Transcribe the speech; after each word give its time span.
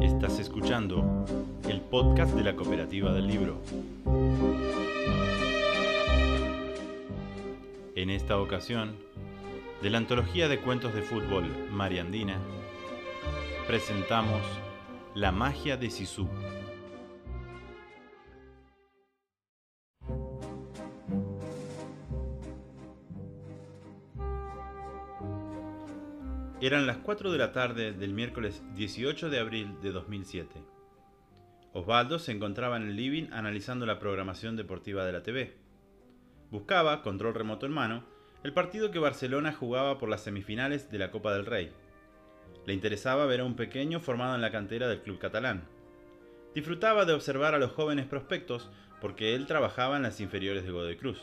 Estás 0.00 0.38
escuchando 0.38 1.26
el 1.68 1.82
podcast 1.82 2.34
de 2.34 2.44
la 2.44 2.56
Cooperativa 2.56 3.12
del 3.12 3.26
Libro. 3.26 3.60
En 7.94 8.08
esta 8.08 8.38
ocasión, 8.38 8.96
de 9.82 9.90
la 9.90 9.98
antología 9.98 10.48
de 10.48 10.60
cuentos 10.60 10.94
de 10.94 11.02
fútbol 11.02 11.44
Mariandina, 11.70 12.38
presentamos 13.66 14.40
La 15.14 15.30
magia 15.30 15.76
de 15.76 15.90
Sisu. 15.90 16.26
Eran 26.62 26.86
las 26.86 26.96
4 26.96 27.30
de 27.30 27.36
la 27.36 27.52
tarde 27.52 27.92
del 27.92 28.14
miércoles 28.14 28.62
18 28.76 29.28
de 29.28 29.40
abril 29.40 29.78
de 29.82 29.92
2007. 29.92 30.64
Osvaldo 31.74 32.18
se 32.18 32.32
encontraba 32.32 32.78
en 32.78 32.84
el 32.84 32.96
living 32.96 33.28
analizando 33.30 33.84
la 33.84 33.98
programación 33.98 34.56
deportiva 34.56 35.04
de 35.04 35.12
la 35.12 35.22
TV. 35.22 35.54
Buscaba, 36.50 37.02
control 37.02 37.34
remoto 37.34 37.66
en 37.66 37.72
mano, 37.72 38.04
el 38.42 38.54
partido 38.54 38.90
que 38.90 38.98
Barcelona 38.98 39.52
jugaba 39.52 39.98
por 39.98 40.08
las 40.08 40.22
semifinales 40.22 40.90
de 40.90 40.98
la 40.98 41.10
Copa 41.10 41.34
del 41.34 41.44
Rey. 41.44 41.72
Le 42.64 42.72
interesaba 42.72 43.26
ver 43.26 43.40
a 43.40 43.44
un 43.44 43.54
pequeño 43.54 44.00
formado 44.00 44.34
en 44.34 44.40
la 44.40 44.50
cantera 44.50 44.88
del 44.88 45.02
club 45.02 45.18
catalán. 45.18 45.64
Disfrutaba 46.54 47.04
de 47.04 47.12
observar 47.12 47.54
a 47.54 47.58
los 47.58 47.72
jóvenes 47.72 48.06
prospectos 48.06 48.70
porque 49.02 49.34
él 49.34 49.46
trabajaba 49.46 49.98
en 49.98 50.04
las 50.04 50.22
inferiores 50.22 50.64
de 50.64 50.70
Godoy 50.70 50.96
Cruz. 50.96 51.22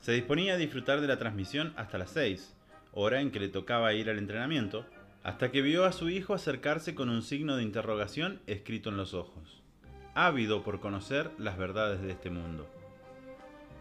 Se 0.00 0.12
disponía 0.12 0.54
a 0.54 0.56
disfrutar 0.56 1.02
de 1.02 1.06
la 1.06 1.18
transmisión 1.18 1.74
hasta 1.76 1.98
las 1.98 2.12
6, 2.12 2.56
hora 2.92 3.20
en 3.20 3.30
que 3.30 3.40
le 3.40 3.48
tocaba 3.48 3.94
ir 3.94 4.10
al 4.10 4.18
entrenamiento, 4.18 4.86
hasta 5.22 5.50
que 5.50 5.62
vio 5.62 5.84
a 5.84 5.92
su 5.92 6.10
hijo 6.10 6.34
acercarse 6.34 6.94
con 6.94 7.08
un 7.08 7.22
signo 7.22 7.56
de 7.56 7.62
interrogación 7.62 8.40
escrito 8.46 8.90
en 8.90 8.96
los 8.96 9.14
ojos, 9.14 9.62
ávido 10.14 10.62
por 10.62 10.80
conocer 10.80 11.30
las 11.38 11.56
verdades 11.56 12.02
de 12.02 12.10
este 12.12 12.30
mundo. 12.30 12.68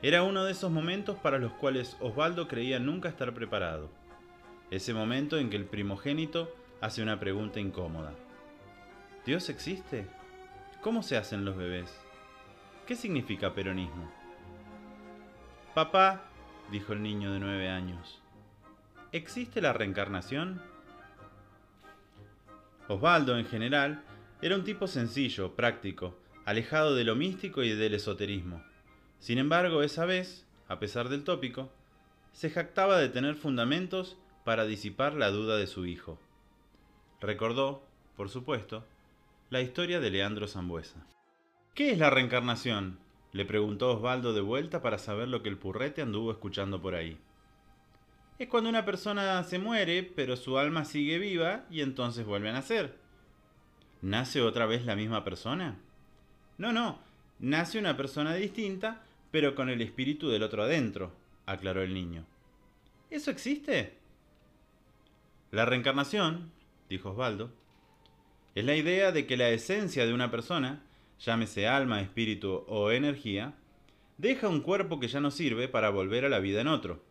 Era 0.03 0.23
uno 0.23 0.45
de 0.45 0.51
esos 0.51 0.71
momentos 0.71 1.17
para 1.17 1.37
los 1.37 1.51
cuales 1.53 1.95
Osvaldo 1.99 2.47
creía 2.47 2.79
nunca 2.79 3.09
estar 3.09 3.33
preparado. 3.33 3.89
Ese 4.71 4.93
momento 4.93 5.37
en 5.37 5.49
que 5.49 5.57
el 5.57 5.65
primogénito 5.65 6.55
hace 6.79 7.03
una 7.03 7.19
pregunta 7.19 7.59
incómoda. 7.59 8.13
¿Dios 9.25 9.49
existe? 9.49 10.07
¿Cómo 10.81 11.03
se 11.03 11.17
hacen 11.17 11.45
los 11.45 11.55
bebés? 11.55 11.95
¿Qué 12.87 12.95
significa 12.95 13.53
peronismo? 13.53 14.11
Papá, 15.75 16.23
dijo 16.71 16.93
el 16.93 17.03
niño 17.03 17.31
de 17.31 17.39
nueve 17.39 17.69
años, 17.69 18.19
¿Existe 19.13 19.59
la 19.59 19.73
reencarnación? 19.73 20.61
Osvaldo, 22.87 23.37
en 23.37 23.45
general, 23.45 24.05
era 24.41 24.55
un 24.55 24.63
tipo 24.63 24.87
sencillo, 24.87 25.53
práctico, 25.53 26.17
alejado 26.45 26.95
de 26.95 27.03
lo 27.03 27.17
místico 27.17 27.61
y 27.61 27.71
del 27.71 27.95
esoterismo. 27.95 28.63
Sin 29.19 29.37
embargo, 29.37 29.83
esa 29.83 30.05
vez, 30.05 30.47
a 30.69 30.79
pesar 30.79 31.09
del 31.09 31.25
tópico, 31.25 31.69
se 32.31 32.49
jactaba 32.49 32.99
de 32.99 33.09
tener 33.09 33.35
fundamentos 33.35 34.17
para 34.45 34.63
disipar 34.63 35.13
la 35.15 35.29
duda 35.29 35.57
de 35.57 35.67
su 35.67 35.85
hijo. 35.85 36.17
Recordó, 37.19 37.83
por 38.15 38.29
supuesto, 38.29 38.85
la 39.49 39.59
historia 39.59 39.99
de 39.99 40.09
Leandro 40.09 40.47
Zambuesa. 40.47 41.05
¿Qué 41.75 41.91
es 41.91 41.97
la 41.97 42.11
reencarnación? 42.11 42.97
le 43.33 43.43
preguntó 43.43 43.91
Osvaldo 43.91 44.31
de 44.31 44.41
vuelta 44.41 44.81
para 44.81 44.97
saber 44.97 45.27
lo 45.27 45.43
que 45.43 45.49
el 45.49 45.57
purrete 45.57 46.01
anduvo 46.01 46.31
escuchando 46.31 46.81
por 46.81 46.95
ahí 46.95 47.17
es 48.43 48.49
cuando 48.49 48.69
una 48.69 48.85
persona 48.85 49.43
se 49.43 49.59
muere, 49.59 50.03
pero 50.03 50.35
su 50.35 50.57
alma 50.57 50.85
sigue 50.85 51.19
viva 51.19 51.65
y 51.69 51.81
entonces 51.81 52.25
vuelve 52.25 52.49
a 52.49 52.53
nacer. 52.53 52.95
¿Nace 54.01 54.41
otra 54.41 54.65
vez 54.65 54.85
la 54.85 54.95
misma 54.95 55.23
persona? 55.23 55.77
No, 56.57 56.73
no, 56.73 56.99
nace 57.39 57.77
una 57.77 57.95
persona 57.95 58.33
distinta, 58.33 59.03
pero 59.29 59.53
con 59.53 59.69
el 59.69 59.81
espíritu 59.81 60.29
del 60.29 60.43
otro 60.43 60.63
adentro, 60.63 61.11
aclaró 61.45 61.83
el 61.83 61.93
niño. 61.93 62.25
¿Eso 63.11 63.29
existe? 63.29 63.93
La 65.51 65.65
reencarnación, 65.65 66.51
dijo 66.89 67.11
Osvaldo, 67.11 67.51
es 68.55 68.65
la 68.65 68.75
idea 68.75 69.11
de 69.11 69.27
que 69.27 69.37
la 69.37 69.49
esencia 69.49 70.05
de 70.05 70.13
una 70.13 70.31
persona, 70.31 70.81
llámese 71.19 71.67
alma, 71.67 72.01
espíritu 72.01 72.63
o 72.67 72.91
energía, 72.91 73.53
deja 74.17 74.49
un 74.49 74.61
cuerpo 74.61 74.99
que 74.99 75.07
ya 75.07 75.19
no 75.19 75.29
sirve 75.29 75.67
para 75.67 75.89
volver 75.89 76.25
a 76.25 76.29
la 76.29 76.39
vida 76.39 76.61
en 76.61 76.67
otro. 76.67 77.10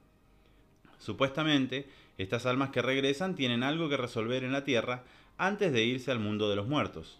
Supuestamente, 1.00 1.88
estas 2.18 2.46
almas 2.46 2.70
que 2.70 2.82
regresan 2.82 3.34
tienen 3.34 3.62
algo 3.62 3.88
que 3.88 3.96
resolver 3.96 4.44
en 4.44 4.52
la 4.52 4.64
tierra 4.64 5.02
antes 5.38 5.72
de 5.72 5.82
irse 5.82 6.12
al 6.12 6.20
mundo 6.20 6.48
de 6.50 6.56
los 6.56 6.68
muertos. 6.68 7.18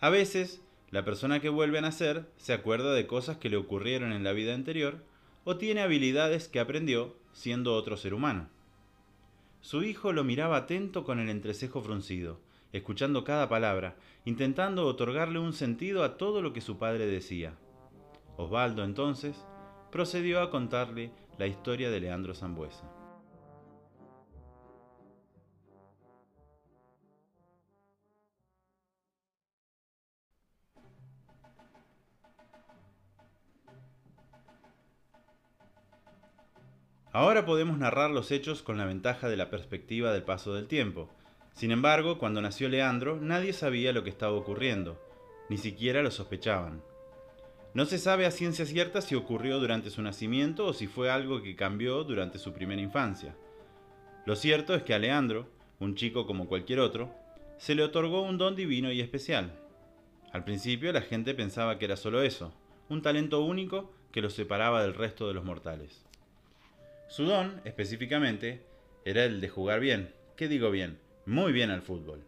A 0.00 0.08
veces, 0.08 0.62
la 0.90 1.04
persona 1.04 1.40
que 1.40 1.50
vuelve 1.50 1.78
a 1.78 1.82
nacer 1.82 2.24
se 2.38 2.54
acuerda 2.54 2.94
de 2.94 3.06
cosas 3.06 3.36
que 3.36 3.50
le 3.50 3.58
ocurrieron 3.58 4.12
en 4.12 4.24
la 4.24 4.32
vida 4.32 4.54
anterior 4.54 5.04
o 5.44 5.56
tiene 5.56 5.82
habilidades 5.82 6.48
que 6.48 6.60
aprendió 6.60 7.14
siendo 7.34 7.74
otro 7.74 7.98
ser 7.98 8.14
humano. 8.14 8.48
Su 9.60 9.82
hijo 9.82 10.14
lo 10.14 10.24
miraba 10.24 10.56
atento 10.56 11.04
con 11.04 11.18
el 11.18 11.28
entrecejo 11.28 11.82
fruncido, 11.82 12.40
escuchando 12.72 13.22
cada 13.22 13.50
palabra, 13.50 13.96
intentando 14.24 14.86
otorgarle 14.86 15.38
un 15.38 15.52
sentido 15.52 16.04
a 16.04 16.16
todo 16.16 16.40
lo 16.40 16.54
que 16.54 16.62
su 16.62 16.78
padre 16.78 17.06
decía. 17.06 17.54
Osvaldo 18.38 18.82
entonces 18.82 19.36
procedió 19.90 20.40
a 20.40 20.50
contarle 20.50 21.10
la 21.38 21.46
historia 21.46 21.88
de 21.90 22.00
Leandro 22.00 22.34
Zambuesa. 22.34 22.84
Ahora 37.12 37.46
podemos 37.46 37.78
narrar 37.78 38.10
los 38.10 38.30
hechos 38.30 38.62
con 38.62 38.76
la 38.76 38.84
ventaja 38.84 39.28
de 39.28 39.36
la 39.36 39.48
perspectiva 39.48 40.12
del 40.12 40.22
paso 40.24 40.54
del 40.54 40.68
tiempo. 40.68 41.08
Sin 41.52 41.72
embargo, 41.72 42.18
cuando 42.18 42.40
nació 42.40 42.68
Leandro, 42.68 43.18
nadie 43.20 43.52
sabía 43.52 43.92
lo 43.92 44.04
que 44.04 44.10
estaba 44.10 44.32
ocurriendo, 44.32 45.00
ni 45.48 45.56
siquiera 45.56 46.02
lo 46.02 46.10
sospechaban. 46.10 46.82
No 47.78 47.84
se 47.84 47.98
sabe 47.98 48.26
a 48.26 48.32
ciencia 48.32 48.66
cierta 48.66 49.00
si 49.00 49.14
ocurrió 49.14 49.60
durante 49.60 49.90
su 49.90 50.02
nacimiento 50.02 50.66
o 50.66 50.72
si 50.72 50.88
fue 50.88 51.12
algo 51.12 51.44
que 51.44 51.54
cambió 51.54 52.02
durante 52.02 52.40
su 52.40 52.52
primera 52.52 52.82
infancia. 52.82 53.36
Lo 54.26 54.34
cierto 54.34 54.74
es 54.74 54.82
que 54.82 54.94
a 54.94 54.98
Leandro, 54.98 55.48
un 55.78 55.94
chico 55.94 56.26
como 56.26 56.48
cualquier 56.48 56.80
otro, 56.80 57.14
se 57.56 57.76
le 57.76 57.84
otorgó 57.84 58.22
un 58.22 58.36
don 58.36 58.56
divino 58.56 58.90
y 58.90 59.00
especial. 59.00 59.52
Al 60.32 60.42
principio 60.42 60.92
la 60.92 61.02
gente 61.02 61.34
pensaba 61.34 61.78
que 61.78 61.84
era 61.84 61.96
solo 61.96 62.22
eso, 62.22 62.52
un 62.88 63.00
talento 63.00 63.44
único 63.44 63.94
que 64.10 64.22
lo 64.22 64.30
separaba 64.30 64.82
del 64.82 64.94
resto 64.94 65.28
de 65.28 65.34
los 65.34 65.44
mortales. 65.44 66.04
Su 67.06 67.26
don, 67.26 67.60
específicamente, 67.64 68.66
era 69.04 69.24
el 69.24 69.40
de 69.40 69.50
jugar 69.50 69.78
bien. 69.78 70.12
¿Qué 70.34 70.48
digo 70.48 70.72
bien? 70.72 70.98
Muy 71.26 71.52
bien 71.52 71.70
al 71.70 71.82
fútbol. 71.82 72.24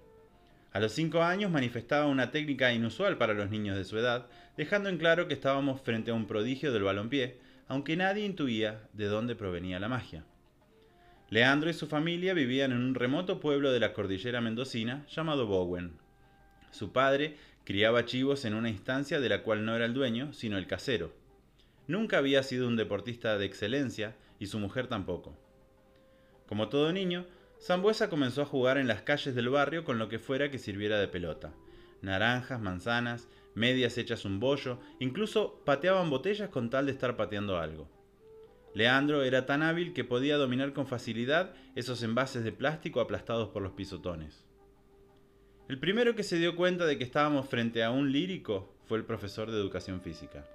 A 0.73 0.79
los 0.79 0.93
cinco 0.93 1.23
años 1.23 1.51
manifestaba 1.51 2.07
una 2.07 2.31
técnica 2.31 2.73
inusual 2.73 3.19
para 3.19 3.35
los 3.35 3.51
niños 3.51 3.77
de 3.77 3.85
su 3.85 3.99
edad, 3.99 4.27
dejando 4.57 4.89
en 4.89 4.99
claro 4.99 5.27
que 5.27 5.35
estábamos 5.35 5.81
frente 5.81 6.13
a 6.13 6.15
un 6.15 6.27
prodigio 6.27 6.73
del 6.73 6.85
balompié, 6.85 7.39
aunque 7.67 7.97
nadie 7.97 8.25
intuía 8.25 8.89
de 8.93 9.07
dónde 9.07 9.35
provenía 9.35 9.81
la 9.81 9.89
magia. 9.89 10.25
Leandro 11.29 11.71
y 11.71 11.75
su 11.75 11.87
familia 11.87 12.35
vivían 12.35 12.73
en 12.73 12.79
un 12.79 12.95
remoto 12.95 13.41
pueblo 13.41 13.73
de 13.73 13.81
la 13.81 13.93
cordillera 13.93 14.41
mendocina 14.41 15.07
llamado 15.09 15.47
Bowen. 15.47 15.93
Su 16.71 16.93
padre 16.93 17.37
criaba 17.65 18.05
chivos 18.05 18.45
en 18.45 18.55
una 18.55 18.69
instancia 18.69 19.21
de 19.21 19.29
la 19.29 19.43
cual 19.43 19.65
no 19.65 19.75
era 19.75 19.85
el 19.85 19.95
dueño, 19.95 20.33
sino 20.33 20.59
el 20.59 20.67
casero. 20.67 21.13
Nunca 21.87 22.19
había 22.19 22.43
sido 22.43 22.69
un 22.69 22.77
deportista 22.77 23.39
de 23.39 23.47
excelencia 23.47 24.17
y 24.39 24.47
su 24.47 24.59
mujer 24.59 24.87
tampoco. 24.87 25.37
Como 26.47 26.69
todo 26.69 26.93
niño, 26.93 27.27
Zambuesa 27.61 28.09
comenzó 28.09 28.43
a 28.43 28.47
jugar 28.47 28.79
en 28.79 28.89
las 28.89 29.03
calles 29.03 29.35
del 29.35 29.51
barrio 29.51 29.85
con 29.85 29.99
lo 29.99 30.09
que 30.09 30.19
fuera 30.19 30.51
que 30.51 30.59
sirviera 30.59 30.99
de 30.99 31.09
pelota. 31.09 31.53
Naranjas, 32.01 32.61
manzanas, 32.61 33.29
medias 33.55 33.99
hechas 33.99 34.25
un 34.25 34.41
bollo, 34.41 34.79
incluso 34.99 35.61
pateaban 35.65 36.09
botellas 36.09 36.49
con 36.49 36.71
tal 36.71 36.87
de 36.87 36.93
estar 36.93 37.17
pateando 37.17 37.59
algo. 37.59 37.89
Leandro 38.73 39.25
era 39.25 39.45
tan 39.47 39.63
hábil 39.63 39.93
que 39.93 40.05
podía 40.05 40.37
dominar 40.37 40.73
con 40.73 40.87
facilidad 40.87 41.55
esos 41.75 42.03
envases 42.03 42.45
de 42.45 42.53
plástico 42.53 43.01
aplastados 43.01 43.51
por 43.51 43.63
los 43.63 43.73
pisotones. 43.73 44.47
El 45.69 45.79
primero 45.79 46.15
que 46.15 46.23
se 46.23 46.39
dio 46.39 46.57
cuenta 46.57 46.87
de 46.87 46.97
que 46.97 47.05
estábamos 47.05 47.49
frente 47.49 47.85
a 47.85 47.91
un 47.91 48.11
lírico 48.11 48.73
fue 48.87 48.97
el 48.99 49.05
profesor 49.05 49.51
de 49.51 49.59
educación 49.59 50.01
física. 50.01 50.47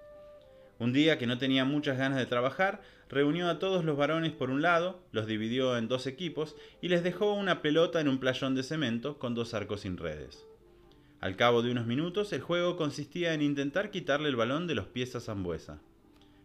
Un 0.77 0.91
día 0.91 1.17
que 1.17 1.27
no 1.27 1.37
tenía 1.37 1.63
muchas 1.63 1.97
ganas 1.97 2.17
de 2.17 2.25
trabajar, 2.25 2.81
reunió 3.09 3.49
a 3.49 3.59
todos 3.59 3.85
los 3.85 3.95
varones 3.95 4.33
por 4.33 4.49
un 4.49 4.61
lado, 4.61 5.01
los 5.11 5.25
dividió 5.25 5.77
en 5.77 5.87
dos 5.87 6.05
equipos 6.05 6.55
y 6.81 6.89
les 6.89 7.03
dejó 7.03 7.33
una 7.33 7.61
pelota 7.61 8.01
en 8.01 8.09
un 8.09 8.19
playón 8.19 8.55
de 8.55 8.63
cemento 8.63 9.17
con 9.17 9.35
dos 9.35 9.53
arcos 9.53 9.81
sin 9.81 9.97
redes. 9.97 10.45
Al 11.21 11.37
cabo 11.37 11.61
de 11.61 11.71
unos 11.71 11.87
minutos, 11.87 12.33
el 12.33 12.41
juego 12.41 12.75
consistía 12.75 13.33
en 13.33 13.41
intentar 13.41 13.89
quitarle 13.89 14.27
el 14.29 14.35
balón 14.35 14.67
de 14.67 14.75
los 14.75 14.87
pies 14.87 15.15
a 15.15 15.21
Zambuesa. 15.21 15.79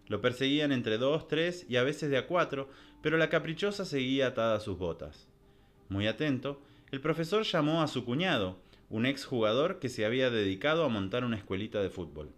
Lo 0.06 0.20
perseguían 0.20 0.72
entre 0.72 0.96
dos, 0.96 1.28
tres 1.28 1.66
y 1.68 1.76
a 1.76 1.82
veces 1.82 2.08
de 2.10 2.18
a 2.18 2.26
cuatro, 2.26 2.70
pero 3.02 3.16
la 3.16 3.28
caprichosa 3.28 3.84
seguía 3.84 4.28
atada 4.28 4.56
a 4.56 4.60
sus 4.60 4.78
botas. 4.78 5.28
Muy 5.88 6.06
atento, 6.06 6.62
el 6.92 7.00
profesor 7.00 7.42
llamó 7.42 7.82
a 7.82 7.88
su 7.88 8.04
cuñado, 8.04 8.58
un 8.88 9.06
ex 9.06 9.24
jugador 9.24 9.78
que 9.80 9.88
se 9.88 10.04
había 10.04 10.30
dedicado 10.30 10.84
a 10.84 10.88
montar 10.88 11.24
una 11.24 11.36
escuelita 11.36 11.82
de 11.82 11.90
fútbol. 11.90 12.32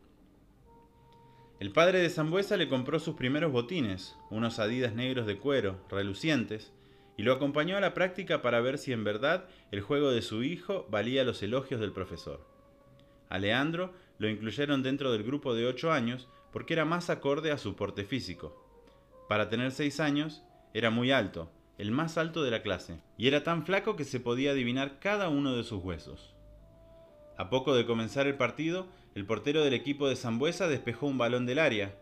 El 1.62 1.70
padre 1.70 2.00
de 2.00 2.10
Zambuesa 2.10 2.56
le 2.56 2.68
compró 2.68 2.98
sus 2.98 3.14
primeros 3.14 3.52
botines, 3.52 4.16
unos 4.30 4.58
adidas 4.58 4.96
negros 4.96 5.28
de 5.28 5.38
cuero, 5.38 5.78
relucientes, 5.88 6.72
y 7.16 7.22
lo 7.22 7.32
acompañó 7.32 7.76
a 7.76 7.80
la 7.80 7.94
práctica 7.94 8.42
para 8.42 8.60
ver 8.60 8.78
si 8.78 8.92
en 8.92 9.04
verdad 9.04 9.44
el 9.70 9.80
juego 9.80 10.10
de 10.10 10.22
su 10.22 10.42
hijo 10.42 10.88
valía 10.90 11.22
los 11.22 11.40
elogios 11.40 11.80
del 11.80 11.92
profesor. 11.92 12.44
A 13.28 13.38
Leandro 13.38 13.92
lo 14.18 14.28
incluyeron 14.28 14.82
dentro 14.82 15.12
del 15.12 15.22
grupo 15.22 15.54
de 15.54 15.66
8 15.66 15.92
años 15.92 16.26
porque 16.50 16.74
era 16.74 16.84
más 16.84 17.10
acorde 17.10 17.52
a 17.52 17.58
su 17.58 17.76
porte 17.76 18.02
físico. 18.02 18.60
Para 19.28 19.48
tener 19.48 19.70
6 19.70 20.00
años, 20.00 20.42
era 20.74 20.90
muy 20.90 21.12
alto, 21.12 21.52
el 21.78 21.92
más 21.92 22.18
alto 22.18 22.42
de 22.42 22.50
la 22.50 22.62
clase, 22.62 22.98
y 23.16 23.28
era 23.28 23.44
tan 23.44 23.64
flaco 23.64 23.94
que 23.94 24.02
se 24.02 24.18
podía 24.18 24.50
adivinar 24.50 24.98
cada 24.98 25.28
uno 25.28 25.54
de 25.54 25.62
sus 25.62 25.80
huesos. 25.80 26.34
A 27.42 27.50
poco 27.50 27.74
de 27.74 27.84
comenzar 27.84 28.28
el 28.28 28.36
partido, 28.36 28.86
el 29.16 29.26
portero 29.26 29.64
del 29.64 29.74
equipo 29.74 30.08
de 30.08 30.14
Zambuesa 30.14 30.68
despejó 30.68 31.08
un 31.08 31.18
balón 31.18 31.44
del 31.44 31.58
área. 31.58 31.92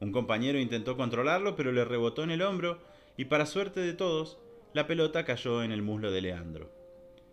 Un 0.00 0.12
compañero 0.12 0.58
intentó 0.58 0.98
controlarlo, 0.98 1.56
pero 1.56 1.72
le 1.72 1.82
rebotó 1.86 2.24
en 2.24 2.30
el 2.30 2.42
hombro 2.42 2.78
y 3.16 3.24
para 3.24 3.46
suerte 3.46 3.80
de 3.80 3.94
todos, 3.94 4.36
la 4.74 4.86
pelota 4.86 5.24
cayó 5.24 5.62
en 5.62 5.72
el 5.72 5.80
muslo 5.80 6.10
de 6.10 6.20
Leandro. 6.20 6.70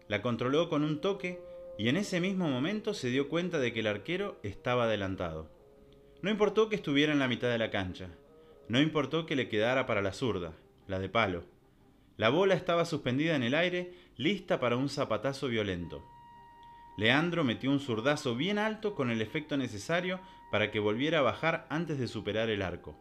La 0.07 0.21
controló 0.21 0.69
con 0.69 0.85
un 0.85 1.01
toque 1.01 1.41
y 1.77 1.89
en 1.89 1.97
ese 1.97 2.21
mismo 2.21 2.47
momento 2.47 2.93
se 2.93 3.09
dio 3.09 3.27
cuenta 3.27 3.59
de 3.59 3.73
que 3.73 3.81
el 3.81 3.87
arquero 3.87 4.39
estaba 4.41 4.85
adelantado. 4.85 5.49
No 6.21 6.29
importó 6.29 6.69
que 6.69 6.77
estuviera 6.77 7.11
en 7.11 7.19
la 7.19 7.27
mitad 7.27 7.49
de 7.49 7.57
la 7.57 7.71
cancha, 7.71 8.07
no 8.69 8.79
importó 8.79 9.25
que 9.25 9.35
le 9.35 9.49
quedara 9.49 9.85
para 9.85 10.01
la 10.01 10.13
zurda, 10.13 10.53
la 10.87 10.97
de 10.97 11.09
palo. 11.09 11.43
La 12.15 12.29
bola 12.29 12.53
estaba 12.53 12.85
suspendida 12.85 13.35
en 13.35 13.43
el 13.43 13.53
aire, 13.53 13.91
lista 14.15 14.61
para 14.61 14.77
un 14.77 14.87
zapatazo 14.87 15.49
violento. 15.49 16.05
Leandro 16.99 17.45
metió 17.45 17.71
un 17.71 17.79
zurdazo 17.79 18.35
bien 18.35 18.59
alto 18.59 18.93
con 18.93 19.09
el 19.09 19.21
efecto 19.21 19.55
necesario 19.55 20.19
para 20.51 20.69
que 20.69 20.81
volviera 20.81 21.19
a 21.19 21.21
bajar 21.21 21.65
antes 21.69 21.97
de 21.97 22.09
superar 22.09 22.49
el 22.49 22.61
arco. 22.61 22.99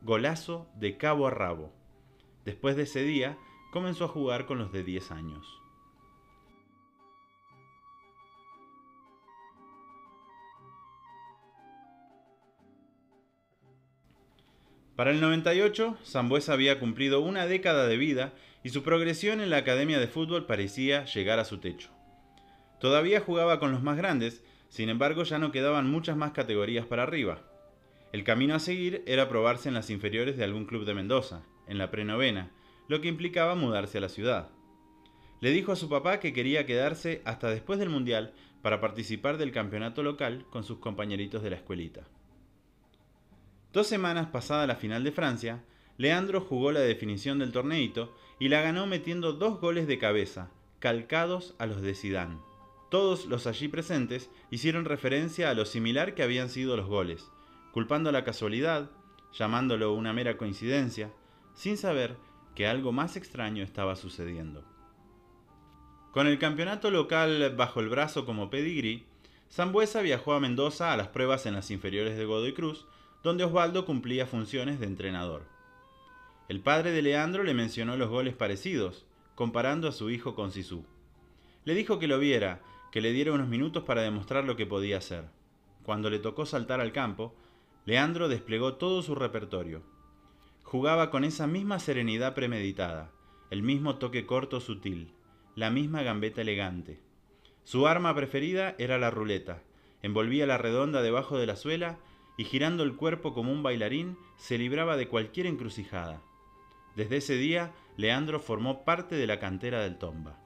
Golazo 0.00 0.68
de 0.76 0.96
cabo 0.96 1.26
a 1.26 1.30
rabo. 1.30 1.72
Después 2.44 2.76
de 2.76 2.84
ese 2.84 3.02
día, 3.02 3.36
comenzó 3.72 4.04
a 4.04 4.08
jugar 4.08 4.46
con 4.46 4.58
los 4.58 4.70
de 4.70 4.84
10 4.84 5.10
años. 5.10 5.60
Para 14.94 15.10
el 15.10 15.20
98, 15.20 15.98
Zambuesa 16.04 16.52
había 16.52 16.78
cumplido 16.78 17.18
una 17.18 17.48
década 17.48 17.88
de 17.88 17.96
vida 17.96 18.34
y 18.62 18.68
su 18.68 18.84
progresión 18.84 19.40
en 19.40 19.50
la 19.50 19.56
academia 19.56 19.98
de 19.98 20.06
fútbol 20.06 20.46
parecía 20.46 21.06
llegar 21.06 21.40
a 21.40 21.44
su 21.44 21.58
techo. 21.58 21.90
Todavía 22.82 23.20
jugaba 23.20 23.60
con 23.60 23.70
los 23.70 23.84
más 23.84 23.96
grandes, 23.96 24.42
sin 24.68 24.88
embargo 24.88 25.22
ya 25.22 25.38
no 25.38 25.52
quedaban 25.52 25.88
muchas 25.88 26.16
más 26.16 26.32
categorías 26.32 26.84
para 26.84 27.04
arriba. 27.04 27.40
El 28.12 28.24
camino 28.24 28.56
a 28.56 28.58
seguir 28.58 29.04
era 29.06 29.28
probarse 29.28 29.68
en 29.68 29.74
las 29.76 29.88
inferiores 29.88 30.36
de 30.36 30.42
algún 30.42 30.66
club 30.66 30.84
de 30.84 30.92
Mendoza, 30.92 31.44
en 31.68 31.78
la 31.78 31.92
prenovena, 31.92 32.50
lo 32.88 33.00
que 33.00 33.06
implicaba 33.06 33.54
mudarse 33.54 33.98
a 33.98 34.00
la 34.00 34.08
ciudad. 34.08 34.48
Le 35.40 35.52
dijo 35.52 35.70
a 35.70 35.76
su 35.76 35.88
papá 35.88 36.18
que 36.18 36.32
quería 36.32 36.66
quedarse 36.66 37.22
hasta 37.24 37.50
después 37.50 37.78
del 37.78 37.88
Mundial 37.88 38.32
para 38.62 38.80
participar 38.80 39.38
del 39.38 39.52
campeonato 39.52 40.02
local 40.02 40.44
con 40.50 40.64
sus 40.64 40.78
compañeritos 40.78 41.44
de 41.44 41.50
la 41.50 41.56
escuelita. 41.56 42.08
Dos 43.72 43.86
semanas 43.86 44.26
pasada 44.32 44.66
la 44.66 44.74
final 44.74 45.04
de 45.04 45.12
Francia, 45.12 45.62
Leandro 45.98 46.40
jugó 46.40 46.72
la 46.72 46.80
definición 46.80 47.38
del 47.38 47.52
torneito 47.52 48.12
y 48.40 48.48
la 48.48 48.60
ganó 48.60 48.88
metiendo 48.88 49.34
dos 49.34 49.60
goles 49.60 49.86
de 49.86 49.98
cabeza, 49.98 50.50
calcados 50.80 51.54
a 51.60 51.66
los 51.66 51.80
de 51.80 51.94
Zidane. 51.94 52.51
Todos 52.92 53.24
los 53.24 53.46
allí 53.46 53.68
presentes 53.68 54.28
hicieron 54.50 54.84
referencia 54.84 55.48
a 55.48 55.54
lo 55.54 55.64
similar 55.64 56.14
que 56.14 56.22
habían 56.22 56.50
sido 56.50 56.76
los 56.76 56.84
goles, 56.84 57.26
culpando 57.72 58.12
la 58.12 58.22
casualidad, 58.22 58.90
llamándolo 59.32 59.94
una 59.94 60.12
mera 60.12 60.36
coincidencia, 60.36 61.10
sin 61.54 61.78
saber 61.78 62.18
que 62.54 62.66
algo 62.66 62.92
más 62.92 63.16
extraño 63.16 63.64
estaba 63.64 63.96
sucediendo. 63.96 64.62
Con 66.10 66.26
el 66.26 66.38
campeonato 66.38 66.90
local 66.90 67.54
bajo 67.56 67.80
el 67.80 67.88
brazo 67.88 68.26
como 68.26 68.50
pedigrí, 68.50 69.06
Zambuesa 69.50 70.02
viajó 70.02 70.34
a 70.34 70.40
Mendoza 70.40 70.92
a 70.92 70.96
las 70.98 71.08
pruebas 71.08 71.46
en 71.46 71.54
las 71.54 71.70
inferiores 71.70 72.18
de 72.18 72.26
Godoy 72.26 72.52
Cruz 72.52 72.84
donde 73.22 73.44
Osvaldo 73.44 73.86
cumplía 73.86 74.26
funciones 74.26 74.80
de 74.80 74.86
entrenador. 74.86 75.44
El 76.50 76.60
padre 76.60 76.90
de 76.90 77.00
Leandro 77.00 77.42
le 77.42 77.54
mencionó 77.54 77.96
los 77.96 78.10
goles 78.10 78.34
parecidos, 78.34 79.06
comparando 79.34 79.88
a 79.88 79.92
su 79.92 80.10
hijo 80.10 80.34
con 80.34 80.52
Sisú. 80.52 80.84
Le 81.64 81.74
dijo 81.74 81.98
que 81.98 82.06
lo 82.06 82.18
viera, 82.18 82.60
que 82.92 83.00
le 83.00 83.10
diera 83.12 83.32
unos 83.32 83.48
minutos 83.48 83.82
para 83.82 84.02
demostrar 84.02 84.44
lo 84.44 84.54
que 84.54 84.66
podía 84.66 84.98
hacer. 84.98 85.24
Cuando 85.82 86.10
le 86.10 86.20
tocó 86.20 86.46
saltar 86.46 86.80
al 86.80 86.92
campo, 86.92 87.34
Leandro 87.86 88.28
desplegó 88.28 88.74
todo 88.74 89.02
su 89.02 89.16
repertorio. 89.16 89.82
Jugaba 90.62 91.10
con 91.10 91.24
esa 91.24 91.46
misma 91.48 91.80
serenidad 91.80 92.34
premeditada, 92.34 93.10
el 93.50 93.62
mismo 93.62 93.96
toque 93.96 94.26
corto 94.26 94.60
sutil, 94.60 95.12
la 95.56 95.70
misma 95.70 96.02
gambeta 96.02 96.42
elegante. 96.42 97.00
Su 97.64 97.86
arma 97.86 98.14
preferida 98.14 98.74
era 98.78 98.98
la 98.98 99.10
ruleta. 99.10 99.62
Envolvía 100.02 100.46
la 100.46 100.58
redonda 100.58 101.00
debajo 101.02 101.38
de 101.38 101.46
la 101.46 101.56
suela 101.56 101.98
y 102.36 102.44
girando 102.44 102.82
el 102.82 102.96
cuerpo 102.96 103.32
como 103.34 103.52
un 103.52 103.62
bailarín 103.62 104.18
se 104.36 104.58
libraba 104.58 104.96
de 104.96 105.08
cualquier 105.08 105.46
encrucijada. 105.46 106.20
Desde 106.94 107.18
ese 107.18 107.36
día, 107.36 107.72
Leandro 107.96 108.38
formó 108.38 108.84
parte 108.84 109.14
de 109.14 109.26
la 109.26 109.38
cantera 109.38 109.80
del 109.80 109.96
Tomba. 109.98 110.41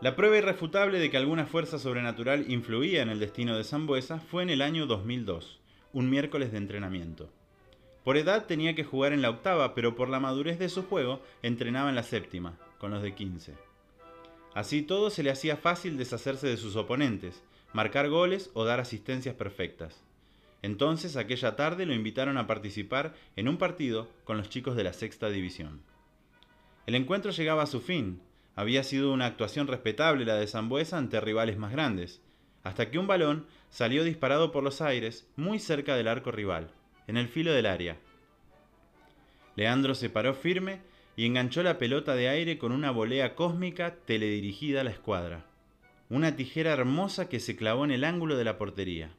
La 0.00 0.16
prueba 0.16 0.38
irrefutable 0.38 0.98
de 0.98 1.10
que 1.10 1.18
alguna 1.18 1.44
fuerza 1.44 1.78
sobrenatural 1.78 2.50
influía 2.50 3.02
en 3.02 3.10
el 3.10 3.18
destino 3.18 3.54
de 3.54 3.64
Zambuesa 3.64 4.18
fue 4.18 4.42
en 4.42 4.48
el 4.48 4.62
año 4.62 4.86
2002, 4.86 5.60
un 5.92 6.08
miércoles 6.08 6.52
de 6.52 6.56
entrenamiento. 6.56 7.30
Por 8.02 8.16
edad 8.16 8.46
tenía 8.46 8.74
que 8.74 8.82
jugar 8.82 9.12
en 9.12 9.20
la 9.20 9.28
octava, 9.28 9.74
pero 9.74 9.94
por 9.94 10.08
la 10.08 10.18
madurez 10.18 10.58
de 10.58 10.70
su 10.70 10.84
juego 10.84 11.20
entrenaba 11.42 11.90
en 11.90 11.96
la 11.96 12.02
séptima, 12.02 12.56
con 12.78 12.92
los 12.92 13.02
de 13.02 13.14
15. 13.14 13.52
Así 14.54 14.80
todo 14.80 15.10
se 15.10 15.22
le 15.22 15.30
hacía 15.30 15.58
fácil 15.58 15.98
deshacerse 15.98 16.46
de 16.46 16.56
sus 16.56 16.76
oponentes, 16.76 17.42
marcar 17.74 18.08
goles 18.08 18.50
o 18.54 18.64
dar 18.64 18.80
asistencias 18.80 19.34
perfectas. 19.34 20.02
Entonces 20.62 21.16
aquella 21.16 21.56
tarde 21.56 21.84
lo 21.84 21.92
invitaron 21.92 22.38
a 22.38 22.46
participar 22.46 23.14
en 23.36 23.48
un 23.48 23.58
partido 23.58 24.08
con 24.24 24.38
los 24.38 24.48
chicos 24.48 24.76
de 24.76 24.84
la 24.84 24.94
sexta 24.94 25.28
división. 25.28 25.82
El 26.86 26.94
encuentro 26.94 27.32
llegaba 27.32 27.64
a 27.64 27.66
su 27.66 27.80
fin. 27.80 28.22
Había 28.60 28.84
sido 28.84 29.14
una 29.14 29.24
actuación 29.24 29.68
respetable 29.68 30.26
la 30.26 30.34
de 30.34 30.46
Zambuesa 30.46 30.98
ante 30.98 31.18
rivales 31.18 31.56
más 31.56 31.72
grandes, 31.72 32.20
hasta 32.62 32.90
que 32.90 32.98
un 32.98 33.06
balón 33.06 33.46
salió 33.70 34.04
disparado 34.04 34.52
por 34.52 34.62
los 34.62 34.82
aires 34.82 35.26
muy 35.34 35.58
cerca 35.58 35.96
del 35.96 36.08
arco 36.08 36.30
rival, 36.30 36.70
en 37.06 37.16
el 37.16 37.28
filo 37.28 37.54
del 37.54 37.64
área. 37.64 37.96
Leandro 39.56 39.94
se 39.94 40.10
paró 40.10 40.34
firme 40.34 40.82
y 41.16 41.24
enganchó 41.24 41.62
la 41.62 41.78
pelota 41.78 42.14
de 42.14 42.28
aire 42.28 42.58
con 42.58 42.72
una 42.72 42.90
volea 42.90 43.34
cósmica 43.34 43.96
teledirigida 44.04 44.82
a 44.82 44.84
la 44.84 44.90
escuadra. 44.90 45.46
Una 46.10 46.36
tijera 46.36 46.72
hermosa 46.72 47.30
que 47.30 47.40
se 47.40 47.56
clavó 47.56 47.86
en 47.86 47.92
el 47.92 48.04
ángulo 48.04 48.36
de 48.36 48.44
la 48.44 48.58
portería. 48.58 49.14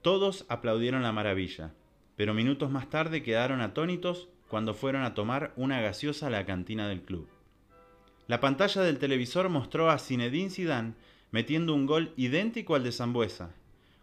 Todos 0.00 0.46
aplaudieron 0.48 1.02
la 1.02 1.12
maravilla, 1.12 1.74
pero 2.16 2.32
minutos 2.32 2.70
más 2.70 2.88
tarde 2.88 3.22
quedaron 3.22 3.60
atónitos 3.60 4.28
cuando 4.48 4.72
fueron 4.72 5.02
a 5.02 5.12
tomar 5.12 5.52
una 5.54 5.82
gaseosa 5.82 6.28
a 6.28 6.30
la 6.30 6.46
cantina 6.46 6.88
del 6.88 7.02
club. 7.02 7.28
La 8.26 8.40
pantalla 8.40 8.82
del 8.82 8.98
televisor 8.98 9.48
mostró 9.50 9.90
a 9.90 9.98
Zinedine 9.98 10.50
Zidane 10.50 10.94
metiendo 11.30 11.74
un 11.74 11.84
gol 11.84 12.12
idéntico 12.16 12.74
al 12.74 12.84
de 12.84 12.92
Zambuesa, 12.92 13.50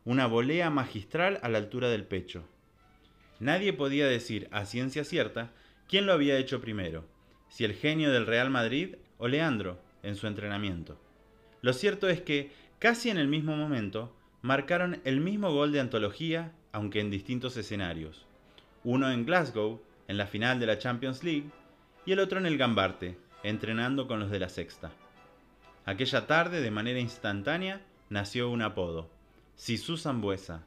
una 0.05 0.27
volea 0.27 0.69
magistral 0.69 1.39
a 1.41 1.49
la 1.49 1.57
altura 1.57 1.89
del 1.89 2.03
pecho. 2.03 2.43
Nadie 3.39 3.73
podía 3.73 4.05
decir 4.07 4.47
a 4.51 4.65
ciencia 4.65 5.03
cierta 5.03 5.51
quién 5.87 6.05
lo 6.05 6.13
había 6.13 6.37
hecho 6.37 6.61
primero, 6.61 7.05
si 7.49 7.65
el 7.65 7.73
genio 7.73 8.11
del 8.11 8.27
Real 8.27 8.51
Madrid 8.51 8.95
o 9.17 9.27
Leandro 9.27 9.79
en 10.03 10.15
su 10.15 10.27
entrenamiento. 10.27 10.99
Lo 11.61 11.73
cierto 11.73 12.07
es 12.07 12.21
que, 12.21 12.51
casi 12.77 13.09
en 13.09 13.17
el 13.17 13.27
mismo 13.27 13.55
momento, 13.55 14.15
marcaron 14.41 15.01
el 15.03 15.19
mismo 15.19 15.51
gol 15.51 15.71
de 15.71 15.79
antología, 15.79 16.51
aunque 16.71 16.99
en 16.99 17.09
distintos 17.09 17.57
escenarios. 17.57 18.25
Uno 18.83 19.11
en 19.11 19.25
Glasgow, 19.25 19.81
en 20.07 20.17
la 20.17 20.27
final 20.27 20.59
de 20.59 20.65
la 20.67 20.77
Champions 20.77 21.23
League, 21.23 21.49
y 22.05 22.11
el 22.11 22.19
otro 22.19 22.39
en 22.39 22.45
el 22.45 22.57
Gambarte, 22.57 23.17
entrenando 23.43 24.07
con 24.07 24.19
los 24.19 24.29
de 24.29 24.39
la 24.39 24.49
Sexta. 24.49 24.91
Aquella 25.85 26.27
tarde, 26.27 26.61
de 26.61 26.71
manera 26.71 26.99
instantánea, 26.99 27.81
nació 28.09 28.49
un 28.49 28.61
apodo, 28.61 29.09
Sisu 29.55 29.97
Zambuesa, 29.97 30.63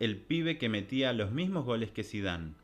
el 0.00 0.16
pibe 0.16 0.58
que 0.58 0.68
metía 0.68 1.12
los 1.12 1.30
mismos 1.30 1.64
goles 1.64 1.90
que 1.90 2.04
Zidane. 2.04 2.54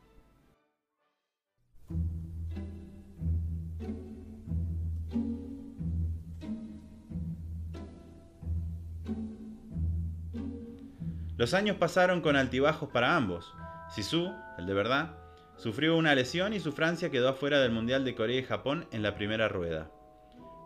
Los 11.37 11.53
años 11.53 11.77
pasaron 11.77 12.21
con 12.21 12.35
altibajos 12.35 12.89
para 12.89 13.15
ambos. 13.15 13.53
Sisu, 13.89 14.31
el 14.57 14.65
de 14.65 14.73
verdad, 14.73 15.17
sufrió 15.57 15.97
una 15.97 16.15
lesión 16.15 16.53
y 16.53 16.59
su 16.59 16.71
Francia 16.71 17.09
quedó 17.09 17.29
afuera 17.29 17.59
del 17.59 17.71
Mundial 17.71 18.03
de 18.05 18.15
Corea 18.15 18.39
y 18.39 18.43
Japón 18.43 18.87
en 18.91 19.03
la 19.03 19.15
primera 19.15 19.47
rueda. 19.47 19.91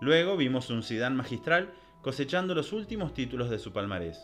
Luego 0.01 0.37
vimos 0.37 0.69
un 0.69 0.83
Zidane 0.83 1.15
magistral 1.15 1.73
cosechando 2.01 2.55
los 2.55 2.71
últimos 2.73 3.13
títulos 3.13 3.49
de 3.49 3.59
su 3.59 3.73
palmarés. 3.73 4.19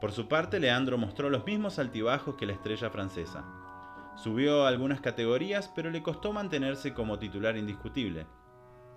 Por 0.00 0.12
su 0.12 0.28
parte, 0.28 0.60
Leandro 0.60 0.96
mostró 0.96 1.28
los 1.28 1.44
mismos 1.44 1.78
altibajos 1.78 2.36
que 2.36 2.46
la 2.46 2.52
estrella 2.52 2.88
francesa. 2.88 3.44
Subió 4.16 4.66
algunas 4.66 5.00
categorías, 5.00 5.70
pero 5.74 5.90
le 5.90 6.02
costó 6.02 6.32
mantenerse 6.32 6.94
como 6.94 7.18
titular 7.18 7.56
indiscutible, 7.56 8.26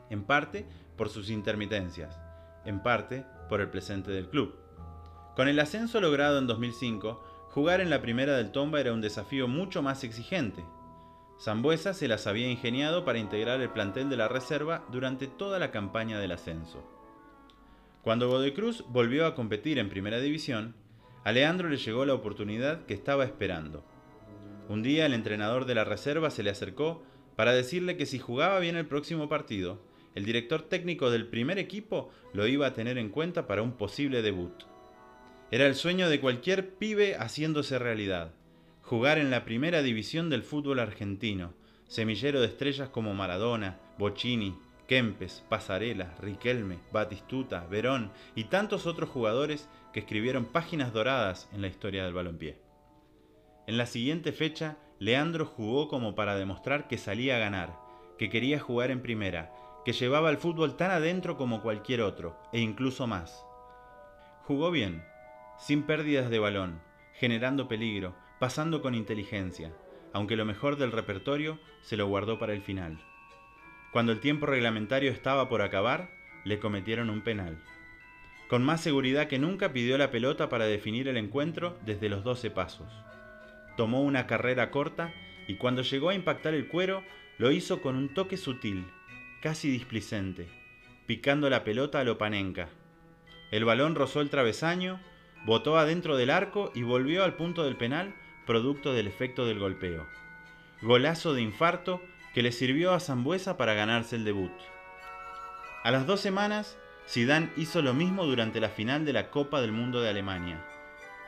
en 0.10 0.24
parte 0.24 0.68
por 0.96 1.10
sus 1.10 1.30
intermitencias, 1.30 2.20
en 2.66 2.82
parte 2.84 3.26
por 3.50 3.62
el 3.62 3.70
presente 3.70 4.12
del 4.12 4.30
club. 4.30 4.56
Con 5.36 5.48
el 5.48 5.60
ascenso 5.60 6.00
logrado 6.02 6.38
en 6.38 6.48
2005, 6.48 7.24
jugar 7.52 7.82
en 7.82 7.90
la 7.90 8.02
primera 8.02 8.38
del 8.38 8.52
Tomba 8.52 8.80
era 8.80 8.94
un 8.94 9.02
desafío 9.02 9.48
mucho 9.48 9.82
más 9.82 10.06
exigente. 10.06 10.64
Zambuesa 11.38 11.94
se 11.94 12.08
las 12.08 12.26
había 12.26 12.50
ingeniado 12.50 13.04
para 13.04 13.20
integrar 13.20 13.60
el 13.60 13.70
plantel 13.70 14.10
de 14.10 14.16
la 14.16 14.30
reserva 14.30 14.86
durante 14.90 15.28
toda 15.28 15.60
la 15.60 15.70
campaña 15.70 16.20
del 16.20 16.32
ascenso. 16.32 16.82
Cuando 18.04 18.30
Godecruz 18.30 18.86
volvió 18.88 19.26
a 19.26 19.36
competir 19.36 19.80
en 19.80 19.90
primera 19.90 20.20
división, 20.22 20.76
a 21.26 21.34
Leandro 21.34 21.68
le 21.68 21.78
llegó 21.78 22.06
la 22.06 22.14
oportunidad 22.14 22.86
que 22.86 22.94
estaba 22.94 23.26
esperando. 23.26 23.84
Un 24.70 24.82
día 24.82 25.06
el 25.06 25.14
entrenador 25.14 25.66
de 25.66 25.76
la 25.76 25.84
reserva 25.84 26.30
se 26.30 26.44
le 26.44 26.52
acercó 26.52 27.04
para 27.36 27.52
decirle 27.52 27.98
que 27.98 28.06
si 28.06 28.18
jugaba 28.18 28.60
bien 28.60 28.78
el 28.78 28.88
próximo 28.88 29.28
partido, 29.28 29.82
el 30.16 30.24
director 30.24 30.62
técnico 30.62 31.12
del 31.12 31.28
primer 31.28 31.60
equipo 31.60 32.12
lo 32.34 32.48
iba 32.48 32.68
a 32.68 32.74
tener 32.74 32.98
en 32.98 33.10
cuenta 33.10 33.46
para 33.46 33.62
un 33.62 33.74
posible 33.74 34.22
debut. 34.22 34.71
Era 35.52 35.68
el 35.68 35.76
sueño 35.76 36.08
de 36.08 36.22
cualquier 36.22 36.76
pibe 36.76 37.18
haciéndose 37.18 37.78
realidad, 37.78 38.32
jugar 38.82 39.18
en 39.18 39.30
la 39.30 39.44
primera 39.44 39.82
división 39.82 40.30
del 40.30 40.44
fútbol 40.44 40.80
argentino, 40.80 41.54
semillero 41.90 42.40
de 42.40 42.48
estrellas 42.48 42.88
como 42.88 43.14
Maradona, 43.14 43.78
Bocini, 43.98 44.58
Kempes, 44.88 45.44
Pasarela, 45.50 46.16
Riquelme, 46.22 46.80
Batistuta, 46.94 47.68
Verón 47.70 48.14
y 48.34 48.46
tantos 48.46 48.86
otros 48.86 49.10
jugadores 49.10 49.68
que 49.92 50.00
escribieron 50.00 50.46
páginas 50.46 50.94
doradas 50.94 51.50
en 51.52 51.62
la 51.62 51.68
historia 51.68 52.06
del 52.06 52.14
balompié. 52.14 52.58
En 53.68 53.78
la 53.78 53.88
siguiente 53.88 54.32
fecha, 54.32 54.78
Leandro 55.00 55.46
jugó 55.46 55.90
como 55.90 56.16
para 56.16 56.36
demostrar 56.36 56.88
que 56.88 56.98
salía 56.98 57.36
a 57.36 57.40
ganar, 57.40 57.78
que 58.18 58.30
quería 58.30 58.58
jugar 58.58 58.90
en 58.90 59.02
primera, 59.02 59.54
que 59.84 59.92
llevaba 59.92 60.30
el 60.30 60.38
fútbol 60.38 60.78
tan 60.78 60.92
adentro 60.92 61.36
como 61.36 61.62
cualquier 61.62 62.04
otro, 62.04 62.38
e 62.54 62.62
incluso 62.62 63.06
más. 63.06 63.46
Jugó 64.44 64.72
bien, 64.72 65.04
sin 65.58 65.84
pérdidas 65.84 66.30
de 66.30 66.40
balón, 66.40 66.82
generando 67.14 67.68
peligro, 67.68 68.16
pasando 68.40 68.82
con 68.82 68.96
inteligencia, 68.96 69.72
aunque 70.14 70.36
lo 70.36 70.46
mejor 70.46 70.78
del 70.78 70.92
repertorio 70.92 71.60
se 71.82 71.98
lo 71.98 72.08
guardó 72.08 72.40
para 72.40 72.54
el 72.54 72.62
final. 72.62 73.00
Cuando 73.92 74.12
el 74.12 74.20
tiempo 74.20 74.46
reglamentario 74.46 75.12
estaba 75.12 75.50
por 75.50 75.62
acabar, 75.62 76.10
le 76.44 76.60
cometieron 76.60 77.10
un 77.10 77.22
penal. 77.22 77.62
Con 78.50 78.64
más 78.64 78.82
seguridad 78.82 79.28
que 79.28 79.40
nunca 79.40 79.72
pidió 79.74 79.98
la 79.98 80.12
pelota 80.12 80.50
para 80.50 80.66
definir 80.66 81.08
el 81.08 81.18
encuentro 81.18 81.78
desde 81.86 82.10
los 82.10 82.24
12 82.24 82.52
pasos. 82.52 82.92
Tomó 83.78 84.02
una 84.02 84.28
carrera 84.28 84.72
corta 84.72 85.14
y 85.48 85.56
cuando 85.56 85.82
llegó 85.82 86.10
a 86.10 86.16
impactar 86.16 86.54
el 86.54 86.68
cuero, 86.68 87.04
lo 87.38 87.52
hizo 87.52 87.82
con 87.82 87.96
un 87.96 88.14
toque 88.14 88.38
sutil, 88.38 88.86
casi 89.42 89.70
displicente, 89.70 90.48
picando 91.06 91.50
la 91.50 91.64
pelota 91.64 92.00
a 92.00 92.04
lo 92.04 92.18
panenca. 92.18 92.70
El 93.52 93.66
balón 93.66 93.96
rozó 93.96 94.22
el 94.22 94.30
travesaño, 94.30 95.00
botó 95.46 95.78
adentro 95.78 96.18
del 96.18 96.30
arco 96.30 96.72
y 96.76 96.84
volvió 96.84 97.24
al 97.24 97.36
punto 97.36 97.64
del 97.64 97.76
penal, 97.76 98.14
producto 98.46 98.94
del 98.94 99.08
efecto 99.08 99.46
del 99.46 99.60
golpeo. 99.60 100.08
Golazo 100.82 101.34
de 101.34 101.42
infarto 101.42 102.02
que 102.34 102.44
le 102.44 102.52
sirvió 102.52 102.94
a 102.94 103.00
Zambuesa 103.00 103.58
para 103.58 103.74
ganarse 103.74 104.16
el 104.16 104.24
debut. 104.24 104.52
A 105.84 105.92
las 105.92 106.06
dos 106.06 106.20
semanas, 106.20 106.78
Zidane 107.08 107.50
hizo 107.58 107.82
lo 107.82 107.94
mismo 107.94 108.26
durante 108.26 108.60
la 108.60 108.70
final 108.70 109.06
de 109.06 109.14
la 109.14 109.30
Copa 109.32 109.62
del 109.62 109.72
Mundo 109.72 110.02
de 110.02 110.10
Alemania. 110.10 110.66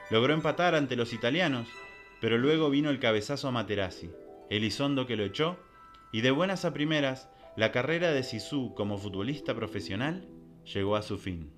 Logró 0.10 0.34
empatar 0.34 0.76
ante 0.76 0.96
los 0.96 1.14
italianos, 1.14 1.68
pero 2.22 2.38
luego 2.38 2.70
vino 2.70 2.90
el 2.90 3.00
cabezazo 3.00 3.48
a 3.48 3.52
Materazzi, 3.52 4.12
Elizondo 4.50 5.08
que 5.08 5.18
lo 5.18 5.24
echó, 5.24 5.58
y 6.12 6.22
de 6.22 6.32
buenas 6.32 6.66
a 6.66 6.74
primeras, 6.74 7.30
la 7.58 7.72
carrera 7.72 8.12
de 8.12 8.24
Sisu 8.24 8.74
como 8.76 8.98
futbolista 8.98 9.56
profesional 9.56 10.28
llegó 10.64 10.96
a 10.96 11.02
su 11.02 11.18
fin. 11.18 11.52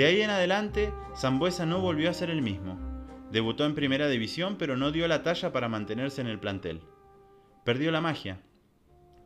De 0.00 0.06
ahí 0.06 0.22
en 0.22 0.30
adelante, 0.30 0.94
Zambuesa 1.14 1.66
no 1.66 1.82
volvió 1.82 2.08
a 2.08 2.14
ser 2.14 2.30
el 2.30 2.40
mismo. 2.40 2.78
Debutó 3.30 3.66
en 3.66 3.74
primera 3.74 4.08
división, 4.08 4.56
pero 4.56 4.74
no 4.78 4.92
dio 4.92 5.06
la 5.06 5.22
talla 5.22 5.52
para 5.52 5.68
mantenerse 5.68 6.22
en 6.22 6.26
el 6.26 6.40
plantel. 6.40 6.80
Perdió 7.66 7.92
la 7.92 8.00
magia. 8.00 8.40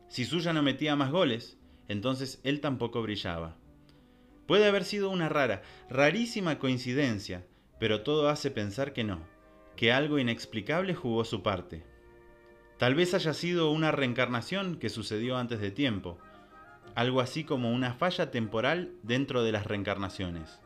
Si 0.09 0.25
Suya 0.25 0.51
no 0.51 0.63
metía 0.63 0.97
más 0.97 1.11
goles, 1.11 1.57
entonces 1.87 2.41
él 2.43 2.59
tampoco 2.59 3.01
brillaba. 3.01 3.55
Puede 4.47 4.67
haber 4.67 4.83
sido 4.83 5.11
una 5.11 5.29
rara, 5.29 5.61
rarísima 5.89 6.59
coincidencia, 6.59 7.45
pero 7.79 8.01
todo 8.01 8.27
hace 8.27 8.51
pensar 8.51 8.91
que 8.91 9.05
no, 9.05 9.21
que 9.77 9.93
algo 9.93 10.19
inexplicable 10.19 10.93
jugó 10.93 11.23
su 11.23 11.41
parte. 11.41 11.85
Tal 12.77 12.95
vez 12.95 13.13
haya 13.13 13.33
sido 13.33 13.71
una 13.71 13.93
reencarnación 13.93 14.75
que 14.75 14.89
sucedió 14.89 15.37
antes 15.37 15.61
de 15.61 15.71
tiempo, 15.71 16.17
algo 16.95 17.21
así 17.21 17.45
como 17.45 17.71
una 17.71 17.93
falla 17.93 18.29
temporal 18.29 18.91
dentro 19.03 19.41
de 19.41 19.53
las 19.53 19.65
reencarnaciones. 19.65 20.59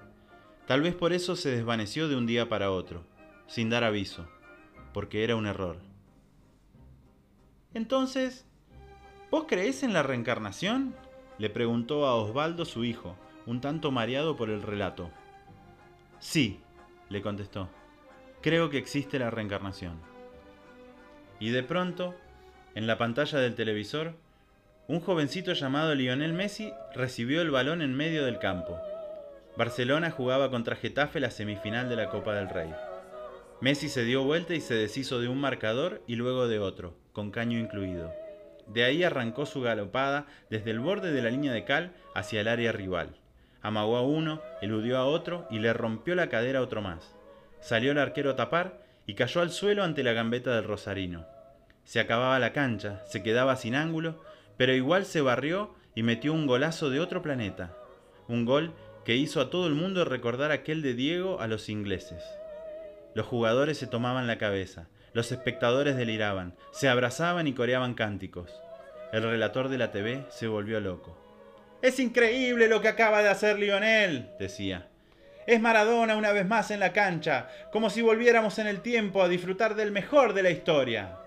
Tal 0.70 0.82
vez 0.82 0.94
por 0.94 1.14
eso 1.14 1.36
se 1.36 1.50
desvaneció 1.50 2.08
de 2.08 2.16
un 2.16 2.28
día 2.28 2.48
para 2.48 2.70
otro, 2.70 3.04
sin 3.48 3.72
dar 3.72 3.84
aviso, 3.84 4.28
porque 4.94 5.24
era 5.24 5.36
un 5.36 5.48
error. 5.48 5.78
Entonces, 7.74 8.46
¿vos 9.32 9.46
creés 9.48 9.82
en 9.82 9.94
la 9.94 10.04
reencarnación? 10.04 10.94
le 11.40 11.50
preguntó 11.50 12.06
a 12.06 12.14
Osvaldo 12.14 12.66
su 12.66 12.84
hijo, 12.84 13.16
un 13.48 13.62
tanto 13.62 13.90
mareado 13.90 14.38
por 14.38 14.52
el 14.52 14.62
relato. 14.62 15.10
Sí, 16.20 16.60
le 17.10 17.24
contestó, 17.24 17.68
creo 18.44 18.70
que 18.70 18.78
existe 18.78 19.18
la 19.18 19.32
reencarnación. 19.32 20.00
Y 21.40 21.50
de 21.50 21.64
pronto, 21.64 22.14
en 22.76 22.86
la 22.86 23.00
pantalla 23.00 23.40
del 23.40 23.56
televisor, 23.56 24.14
un 24.88 25.00
jovencito 25.00 25.52
llamado 25.54 25.96
Lionel 25.96 26.34
Messi 26.34 26.72
recibió 26.94 27.42
el 27.42 27.50
balón 27.50 27.82
en 27.82 27.96
medio 27.96 28.24
del 28.24 28.38
campo 28.38 28.80
Barcelona 29.60 30.10
jugaba 30.10 30.50
contra 30.50 30.78
Getafe 30.78 31.20
la 31.20 31.32
semifinal 31.32 31.89
de 31.89 31.98
la 31.98 32.10
Copa 32.10 32.34
del 32.34 32.48
Rey. 32.48 32.74
Messi 33.60 33.89
se 33.89 34.06
dio 34.06 34.24
vuelta 34.24 34.54
y 34.54 34.62
se 34.62 34.74
deshizo 34.74 35.20
de 35.20 35.28
un 35.28 35.38
marcador 35.38 36.01
y 36.08 36.16
luego 36.16 36.48
de 36.48 36.60
otro, 36.60 36.96
con 37.12 37.30
caño 37.30 37.60
incluido. 37.60 38.10
De 38.68 38.86
ahí 38.86 39.04
arrancó 39.04 39.46
su 39.46 39.60
galopada 39.60 40.28
desde 40.50 40.72
el 40.72 40.80
borde 40.80 41.12
de 41.12 41.22
la 41.22 41.30
línea 41.30 41.51
de 41.51 41.66
cal 41.66 41.92
hacia 42.16 42.39
el 42.39 42.48
área 42.48 42.72
rival. 42.72 43.18
Amagó 43.62 43.98
a 43.98 44.01
uno, 44.01 44.42
eludió 44.62 44.98
a 44.98 45.04
otro 45.04 45.46
y 45.51 45.60
le 45.60 45.74
rompió 45.74 46.16
la 46.16 46.30
cadera 46.30 46.60
a 46.60 46.62
otro 46.62 46.82
más. 46.82 47.13
Salió 47.60 47.92
el 47.92 47.98
arquero 47.98 48.30
a 48.30 48.36
tapar 48.38 48.86
y 49.08 49.16
cayó 49.16 49.42
al 49.42 49.50
suelo 49.50 49.84
ante 49.84 50.04
la 50.04 50.13
gambeta 50.13 50.56
del 50.56 50.63
Rosarino. 50.63 51.25
Se 51.84 52.00
acababa 52.00 52.39
la 52.39 52.54
cancha, 52.54 53.04
se 53.08 53.24
quedaba 53.24 53.58
sin 53.58 53.75
ángulo, 53.75 54.24
pero 54.56 54.74
igual 54.74 55.04
se 55.04 55.20
barrió 55.20 55.75
y 55.96 56.04
metió 56.04 56.32
un 56.32 56.48
golazo 56.48 56.89
de 56.89 57.01
otro 57.01 57.22
planeta. 57.22 57.75
Un 58.30 58.46
gol 58.46 58.74
que 59.10 59.16
hizo 59.16 59.42
a 59.42 59.50
todo 59.50 59.66
el 59.66 59.74
mundo 59.74 60.06
recordar 60.06 60.51
aquel 60.51 60.84
de 60.84 60.94
Diego 60.94 61.42
a 61.42 61.48
los 61.48 61.68
ingleses. 61.68 62.24
Los 63.16 63.25
jugadores 63.25 63.80
se 63.80 63.88
tomaban 63.88 64.28
la 64.28 64.38
cabeza, 64.38 64.88
los 65.13 65.32
espectadores 65.32 65.98
deliraban, 65.98 66.54
se 66.70 66.89
abrazaban 66.89 67.48
y 67.48 67.54
coreaban 67.54 67.96
cánticos. 67.96 68.54
El 69.12 69.24
relator 69.24 69.70
de 69.70 69.80
la 69.80 69.92
TV 69.92 70.25
se 70.30 70.46
volvió 70.46 70.80
loco. 70.80 71.18
Es 71.82 72.00
increíble 72.00 72.68
lo 72.68 72.82
que 72.82 72.88
acaba 72.88 73.24
de 73.24 73.30
hacer 73.30 73.58
Lionel, 73.58 74.30
decía. 74.38 74.89
Es 75.48 75.60
Maradona 75.60 76.16
una 76.16 76.32
vez 76.32 76.46
más 76.46 76.70
en 76.70 76.80
la 76.80 76.94
cancha, 76.94 77.50
como 77.72 77.89
si 77.89 78.04
volviéramos 78.04 78.60
en 78.60 78.68
el 78.68 78.82
tiempo 78.82 79.24
a 79.24 79.28
disfrutar 79.28 79.74
del 79.74 79.92
mejor 79.92 80.36
de 80.36 80.44
la 80.44 80.51
historia. 80.51 81.18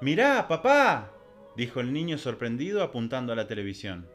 Mirá, 0.00 0.46
papá, 0.46 1.10
dijo 1.56 1.80
el 1.80 1.92
niño 1.92 2.18
sorprendido 2.18 2.84
apuntando 2.84 3.32
a 3.32 3.36
la 3.36 3.48
televisión 3.48 4.06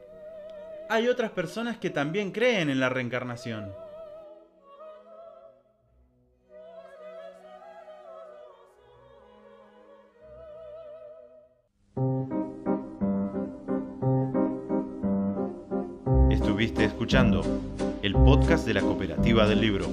hay 0.88 1.08
otras 1.08 1.30
personas 1.30 1.78
que 1.78 1.90
también 1.90 2.30
creen 2.30 2.70
en 2.70 2.80
la 2.80 2.88
reencarnación. 2.88 3.72
Estuviste 16.30 16.84
escuchando 16.84 17.42
el 18.02 18.12
podcast 18.14 18.66
de 18.66 18.74
la 18.74 18.80
Cooperativa 18.80 19.46
del 19.46 19.60
Libro. 19.60 19.88